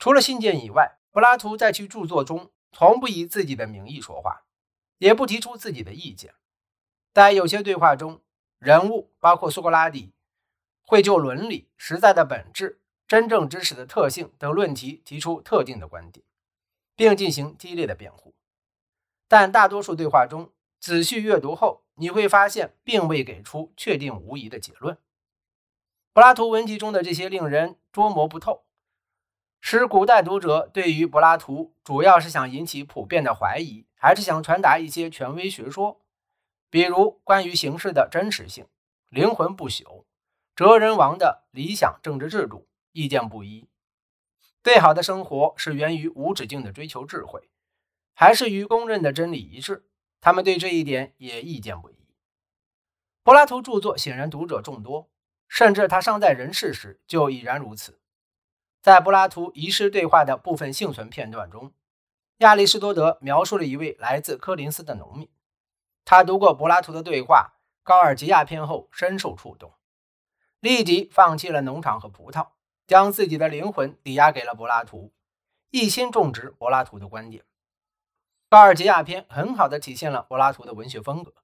[0.00, 4.44] 除了信件以外，柏拉图在其著作中从不以自己的名义说话，
[4.96, 6.34] 也不提出自己的意见。
[7.12, 8.22] 在有些对话中，
[8.58, 10.14] 人物包括苏格拉底
[10.80, 16.24] 会就伦理、实在的本质、真正知识的特性等论题提出特定的观点，
[16.96, 18.34] 并进行激烈的辩护。
[19.28, 24.96] 但大多数对话中，仔细阅读后，你会发现并未给出确定无疑的结论。
[26.14, 28.64] 柏拉图文集中的这些令人捉摸不透。
[29.60, 36.00] 使古代读者对于柏拉图主要是想引起普遍的怀疑，还是想传达一些权威学说，
[36.70, 38.66] 比如关于形式的真实性、
[39.10, 40.04] 灵魂不朽、
[40.56, 43.68] 哲人王的理想政治制度，意见不一。
[44.62, 47.48] 最好的生活是源于无止境的追求智慧，
[48.14, 49.86] 还是与公认的真理一致？
[50.20, 51.94] 他们对这一点也意见不一。
[53.22, 55.10] 柏拉图著作显然读者众多，
[55.48, 57.99] 甚至他尚在人世时就已然如此。
[58.80, 61.72] 在柏拉图遗失对话的部分幸存片段中，
[62.38, 65.28] 亚里士多德描述了一位来自科林斯的农民。
[66.06, 69.74] 他读过柏拉图的对话《高尔吉亚篇》后，深受触动，
[70.60, 72.48] 立即放弃了农场和葡萄，
[72.86, 75.12] 将自己的灵魂抵押给了柏拉图，
[75.70, 77.42] 一心种植柏拉图的观点。
[78.48, 81.34] 《高尔吉亚篇》很好的体现了柏拉图的文学风格，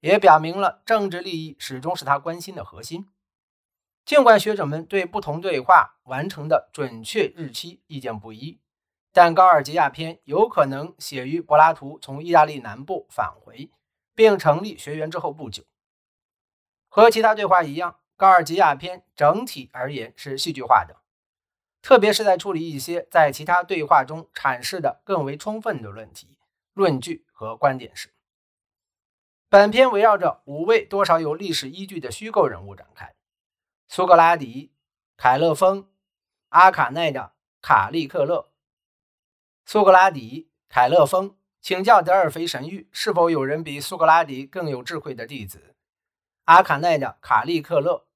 [0.00, 3.10] 也表明了政治利益始终是他关心的核心。
[4.04, 8.60] 尽管学者们对不同对话完成的准确日期意见不一，
[9.12, 13.70] 但《高尔吉亚篇》有可能写于柏拉图从意大利南部返回
[14.14, 15.62] 并成立学园之后不久。
[16.88, 20.96] 和其他对话一样，《高尔吉亚篇》整体而言是戏剧化的，
[21.80, 26.36] 特别是在处理一些在其他对话中阐释的更为充分的论题、
[26.74, 28.12] 论据和观点时。
[29.48, 33.14] 本篇围绕着五位多少有历史依据的虚构人物展开。
[33.92, 34.72] 苏格拉底、
[35.16, 35.90] 凯勒风、
[36.50, 38.52] 阿卡奈的卡利克勒。
[39.66, 45.74] 苏格拉底、凯勒风请教德尔菲神谕，是否有人比苏格拉底更有智慧的弟子？
[46.44, 48.06] 阿卡奈的卡利克勒，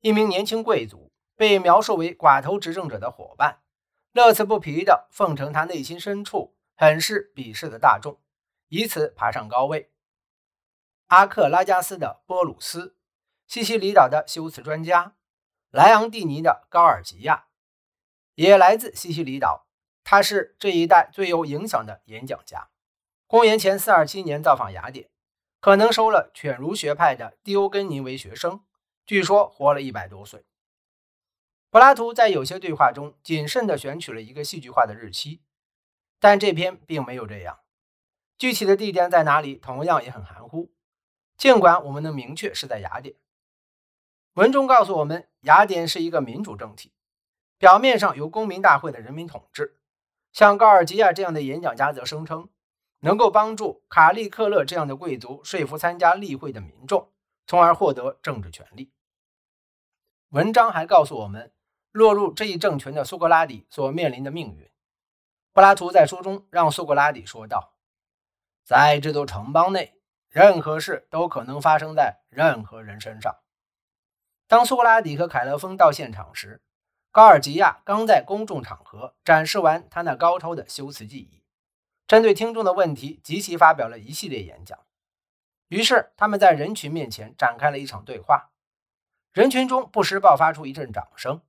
[0.00, 3.62] 一名年轻贵族，被描述为寡头执政者的伙伴，
[4.12, 8.20] 乐此不疲地奉承他内心深处很是鄙视的大众，
[8.68, 9.90] 以此爬上高位。
[11.06, 12.95] 阿克拉加斯的波鲁斯。
[13.46, 15.14] 西西里岛的修辞专家
[15.70, 17.46] 莱昂蒂尼的高尔吉亚
[18.34, 19.66] 也来自西西里岛，
[20.04, 22.68] 他是这一代最有影响的演讲家。
[23.26, 25.08] 公元前427年造访雅典，
[25.60, 28.64] 可能收了犬儒学派的狄欧根尼为学生，
[29.04, 30.44] 据说活了一百多岁。
[31.70, 35.42] 柏拉图在有些对话中谨慎地选取了一个戏剧化的日期，
[36.20, 37.60] 但这篇并没有这样。
[38.38, 40.72] 具体的地点在哪里，同样也很含糊。
[41.36, 43.16] 尽管我们能明确是在雅典。
[44.36, 46.92] 文中告诉我们，雅典是一个民主政体，
[47.56, 49.78] 表面上由公民大会的人民统治。
[50.30, 52.50] 像高尔吉亚这样的演讲家则声称，
[53.00, 57.10] 能够帮助卡利克勒这样的贵族说服参加例会的民众，
[57.46, 58.92] 从而获得政治权利。
[60.28, 61.54] 文章还告诉我们，
[61.90, 64.70] 落入这一政权的苏格拉底所面临的命运。
[65.54, 67.72] 柏拉图在书中让苏格拉底说道
[68.62, 69.94] ：“在这座城邦内，
[70.28, 73.34] 任何事都可能发生在任何人身上。”
[74.48, 76.62] 当苏格拉底和凯勒峰到现场时，
[77.10, 81.42] 高尔吉亚刚在公众场合展示完他那高超的修辞技艺，
[82.06, 84.78] 针对听众的问题，即席发表了一系列演讲。
[85.66, 88.52] 于是他们在人群面前展开了一场对话，
[89.32, 91.42] 人群中不时爆发出一阵掌声。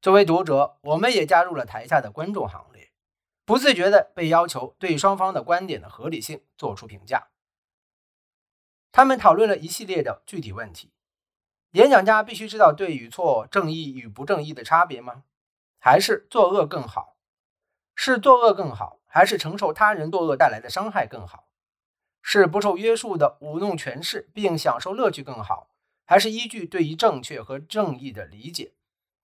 [0.00, 2.90] 作为读者，我们也加入了台下的观众行列，
[3.44, 7.28] 不自觉地被要求对双方的观点的合理性做出评价。
[8.92, 10.93] 他们讨论了一系列的具体问题。
[11.74, 15.24] 演讲家必须知道对与错、正义与不正义的差别吗？
[15.80, 17.16] 还是作恶更好？
[17.96, 21.48] 是作恶更好，还是承受他人作恶带来的伤害更好？
[22.22, 25.70] 是不受约束的舞弄权势并享受乐趣更好，
[26.04, 28.74] 还是依据对于正确和正义的理解，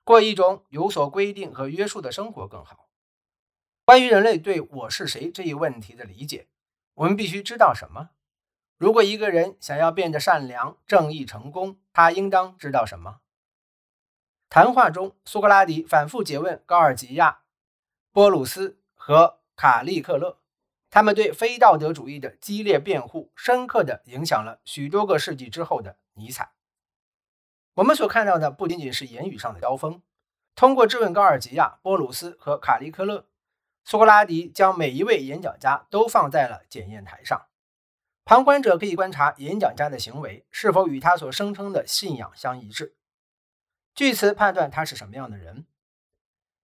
[0.02, 2.88] 过一种有所规定和约束的生活更好？
[3.84, 6.48] 关于人类对我是谁这一问题的理解，
[6.94, 8.10] 我们必须知道什么？
[8.80, 13.20] 如果一个人想要变得善良、正义、成功，他应当知道什么？
[14.48, 17.42] 谈话中，苏格拉底反复诘问高尔吉亚、
[18.10, 20.38] 波鲁斯和卡利克勒，
[20.88, 26.52] 他们对非道德主义的激烈辩护，深刻地影响了许多个世纪之后的尼采。
[27.74, 30.00] 我们所看到的不仅仅是言语上的交锋，
[30.54, 33.26] 通过质问高尔吉亚、波鲁斯和卡利克勒，
[33.84, 37.48] 苏格拉底将每一位演讲家都放在了检验台上。
[38.30, 42.94] 旁观者可以观察演讲家的行为是否与他所声称的信仰相一致，
[43.92, 45.66] 据此判断他是什么样的人。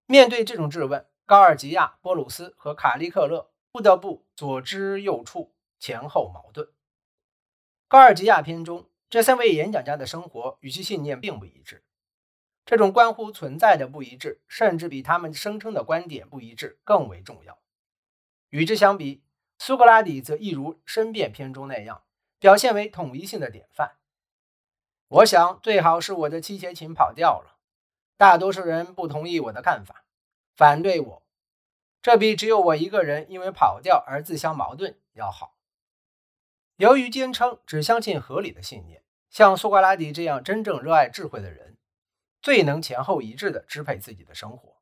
[0.05, 6.69] 面对这种质问，高尔吉亚、波鲁斯和卡利克勒不得不左支右绌，前后矛盾。
[7.89, 11.83] 高尔吉亚篇中，这三位演讲家的生活与其信念并不一致。
[12.65, 17.59] 这种关乎存在的不一致，甚至比他们声称的观点不一致更为重要。
[18.51, 19.21] 与之相比，
[19.59, 22.03] 苏格拉底则一如《申辩篇》中那样，
[22.39, 23.97] 表现为统一性的典范。
[25.07, 27.57] 我想，最好是我的七弦琴跑调了。
[28.17, 30.05] 大多数人不同意我的看法，
[30.55, 31.23] 反对我，
[32.01, 35.55] 这比只有我一个人因为跑调而自相矛盾要好。
[36.77, 41.77] 由于坚称只相信合理的信念，像苏格拉底这样真正热爱智慧的人，
[42.41, 44.77] 最能前后一致地支配自己的生活。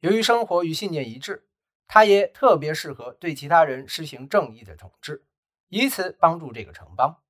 [0.00, 1.48] 由于生活与信念一致，
[1.92, 5.24] 他也特别适合对其他人实行正义的统治，
[5.66, 7.20] 以此帮助这个城邦。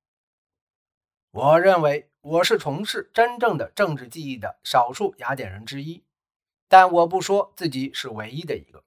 [1.31, 2.07] 我认为。
[2.23, 6.05] 我是从事真正的政治记忆的少数雅典人之一，
[6.67, 8.83] 但我不说自己是唯一的一个。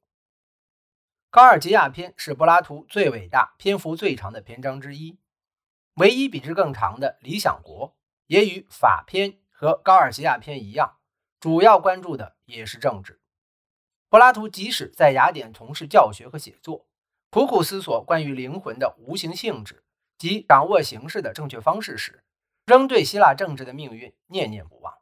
[1.31, 5.19] 高尔吉亚篇是柏拉图最伟大、篇幅最长的篇章之一，
[5.94, 7.88] 唯一比之更长的《理想国》
[8.29, 10.99] 也与法篇和高尔吉亚篇一样，
[11.41, 13.21] 主要关注的也是政治。
[14.14, 16.87] 柏拉图即使在雅典从事教学和写作，
[17.32, 19.82] 苦苦思索关于灵魂的无形性质
[20.19, 22.22] 及掌握形式的正确方式时，
[22.64, 24.94] 仍对希腊政治的命运念念不忘。